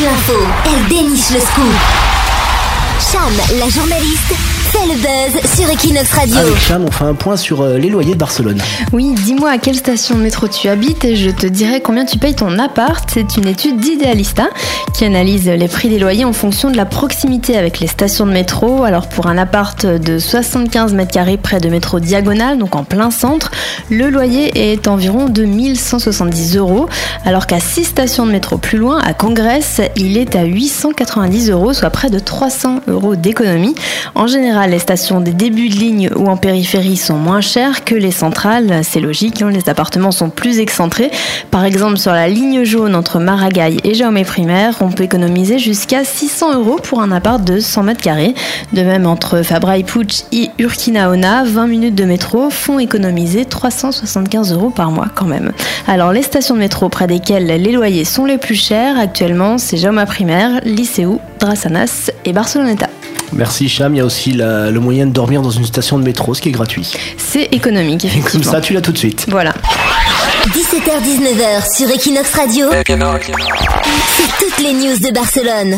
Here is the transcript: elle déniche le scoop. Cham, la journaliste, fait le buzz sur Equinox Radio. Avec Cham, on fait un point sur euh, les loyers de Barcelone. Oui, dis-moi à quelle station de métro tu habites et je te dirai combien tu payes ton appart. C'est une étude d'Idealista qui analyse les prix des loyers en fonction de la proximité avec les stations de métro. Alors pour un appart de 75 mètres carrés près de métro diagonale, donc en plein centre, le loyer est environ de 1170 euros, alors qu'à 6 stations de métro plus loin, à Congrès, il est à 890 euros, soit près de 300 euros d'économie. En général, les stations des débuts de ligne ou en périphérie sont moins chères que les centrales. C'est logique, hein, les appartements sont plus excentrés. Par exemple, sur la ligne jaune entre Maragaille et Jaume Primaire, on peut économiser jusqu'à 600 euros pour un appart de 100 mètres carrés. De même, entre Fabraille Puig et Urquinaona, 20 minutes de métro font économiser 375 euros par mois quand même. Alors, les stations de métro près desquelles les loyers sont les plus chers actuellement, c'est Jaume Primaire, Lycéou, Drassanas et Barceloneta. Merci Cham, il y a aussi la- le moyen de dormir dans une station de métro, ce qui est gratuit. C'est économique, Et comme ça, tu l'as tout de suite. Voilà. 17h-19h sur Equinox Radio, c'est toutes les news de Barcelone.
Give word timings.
elle 0.00 0.88
déniche 0.88 1.30
le 1.30 1.40
scoop. 1.40 1.74
Cham, 2.98 3.32
la 3.58 3.68
journaliste, 3.68 4.34
fait 4.74 4.86
le 4.86 4.94
buzz 4.94 5.54
sur 5.54 5.70
Equinox 5.70 6.12
Radio. 6.12 6.36
Avec 6.36 6.56
Cham, 6.56 6.84
on 6.86 6.90
fait 6.90 7.04
un 7.04 7.14
point 7.14 7.36
sur 7.36 7.60
euh, 7.60 7.78
les 7.78 7.88
loyers 7.88 8.14
de 8.14 8.18
Barcelone. 8.18 8.60
Oui, 8.92 9.14
dis-moi 9.14 9.50
à 9.50 9.58
quelle 9.58 9.76
station 9.76 10.16
de 10.16 10.22
métro 10.22 10.48
tu 10.48 10.68
habites 10.68 11.04
et 11.04 11.14
je 11.14 11.30
te 11.30 11.46
dirai 11.46 11.80
combien 11.80 12.04
tu 12.04 12.18
payes 12.18 12.34
ton 12.34 12.58
appart. 12.58 13.08
C'est 13.12 13.36
une 13.36 13.46
étude 13.46 13.78
d'Idealista 13.78 14.48
qui 14.92 15.04
analyse 15.04 15.48
les 15.48 15.68
prix 15.68 15.88
des 15.88 15.98
loyers 15.98 16.24
en 16.24 16.32
fonction 16.32 16.70
de 16.70 16.76
la 16.76 16.86
proximité 16.86 17.56
avec 17.56 17.78
les 17.78 17.86
stations 17.86 18.26
de 18.26 18.32
métro. 18.32 18.82
Alors 18.82 19.08
pour 19.08 19.28
un 19.28 19.38
appart 19.38 19.86
de 19.86 20.18
75 20.18 20.92
mètres 20.94 21.12
carrés 21.12 21.36
près 21.36 21.60
de 21.60 21.68
métro 21.68 22.00
diagonale, 22.00 22.58
donc 22.58 22.74
en 22.74 22.82
plein 22.84 23.10
centre, 23.10 23.52
le 23.90 24.10
loyer 24.10 24.72
est 24.72 24.88
environ 24.88 25.26
de 25.26 25.44
1170 25.44 26.56
euros, 26.56 26.88
alors 27.24 27.46
qu'à 27.46 27.60
6 27.60 27.84
stations 27.84 28.26
de 28.26 28.32
métro 28.32 28.58
plus 28.58 28.78
loin, 28.78 28.98
à 28.98 29.14
Congrès, 29.14 29.60
il 29.96 30.16
est 30.16 30.34
à 30.34 30.44
890 30.44 31.50
euros, 31.50 31.72
soit 31.72 31.90
près 31.90 32.10
de 32.10 32.18
300 32.18 32.80
euros 32.88 33.14
d'économie. 33.14 33.74
En 34.14 34.26
général, 34.26 34.63
les 34.66 34.78
stations 34.78 35.20
des 35.20 35.32
débuts 35.32 35.68
de 35.68 35.76
ligne 35.76 36.10
ou 36.16 36.28
en 36.28 36.36
périphérie 36.36 36.96
sont 36.96 37.16
moins 37.16 37.40
chères 37.40 37.84
que 37.84 37.94
les 37.94 38.10
centrales. 38.10 38.80
C'est 38.82 39.00
logique, 39.00 39.42
hein, 39.42 39.50
les 39.50 39.68
appartements 39.68 40.12
sont 40.12 40.30
plus 40.30 40.58
excentrés. 40.58 41.10
Par 41.50 41.64
exemple, 41.64 41.98
sur 41.98 42.12
la 42.12 42.28
ligne 42.28 42.64
jaune 42.64 42.94
entre 42.94 43.18
Maragaille 43.18 43.78
et 43.84 43.94
Jaume 43.94 44.22
Primaire, 44.24 44.76
on 44.80 44.90
peut 44.90 45.04
économiser 45.04 45.58
jusqu'à 45.58 46.04
600 46.04 46.54
euros 46.54 46.78
pour 46.82 47.00
un 47.00 47.10
appart 47.10 47.42
de 47.42 47.60
100 47.60 47.82
mètres 47.82 48.00
carrés. 48.00 48.34
De 48.72 48.82
même, 48.82 49.06
entre 49.06 49.42
Fabraille 49.42 49.84
Puig 49.84 50.24
et 50.32 50.50
Urquinaona, 50.58 51.44
20 51.44 51.66
minutes 51.66 51.94
de 51.94 52.04
métro 52.04 52.50
font 52.50 52.78
économiser 52.78 53.44
375 53.44 54.52
euros 54.52 54.70
par 54.70 54.90
mois 54.90 55.08
quand 55.14 55.26
même. 55.26 55.52
Alors, 55.86 56.12
les 56.12 56.22
stations 56.22 56.54
de 56.54 56.60
métro 56.60 56.88
près 56.88 57.06
desquelles 57.06 57.46
les 57.46 57.72
loyers 57.72 58.04
sont 58.04 58.24
les 58.24 58.38
plus 58.38 58.54
chers 58.54 58.98
actuellement, 58.98 59.58
c'est 59.58 59.76
Jaume 59.76 60.02
Primaire, 60.06 60.60
Lycéou, 60.64 61.20
Drassanas 61.38 62.10
et 62.24 62.32
Barceloneta. 62.32 62.93
Merci 63.32 63.68
Cham, 63.68 63.94
il 63.94 63.98
y 63.98 64.00
a 64.00 64.04
aussi 64.04 64.32
la- 64.32 64.70
le 64.70 64.80
moyen 64.80 65.06
de 65.06 65.12
dormir 65.12 65.42
dans 65.42 65.50
une 65.50 65.64
station 65.64 65.98
de 65.98 66.04
métro, 66.04 66.34
ce 66.34 66.40
qui 66.40 66.48
est 66.50 66.52
gratuit. 66.52 66.90
C'est 67.16 67.48
économique, 67.52 68.04
Et 68.04 68.20
comme 68.20 68.42
ça, 68.44 68.60
tu 68.60 68.72
l'as 68.72 68.80
tout 68.80 68.92
de 68.92 68.98
suite. 68.98 69.26
Voilà. 69.28 69.54
17h-19h 70.52 71.74
sur 71.76 71.90
Equinox 71.90 72.34
Radio, 72.34 72.68
c'est 72.70 72.84
toutes 72.84 74.58
les 74.60 74.72
news 74.72 74.98
de 74.98 75.12
Barcelone. 75.12 75.76